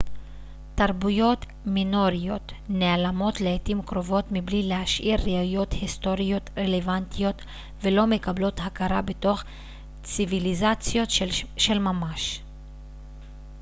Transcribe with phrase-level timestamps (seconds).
[0.75, 7.41] תרבויות מינוריות נעלמות לעתים קרובות מבלי להשאיר ראיות היסטוריות רלוונטיות
[7.81, 9.35] ולא מקבלות הכרה בתור
[10.03, 11.09] ציוויליזציות
[11.57, 12.41] של ממש